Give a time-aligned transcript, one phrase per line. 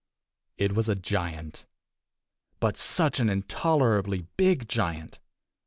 [0.57, 1.67] It was a giant!
[2.59, 5.19] But such an intolerably big giant!